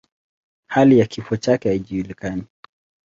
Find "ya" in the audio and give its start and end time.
0.99-1.05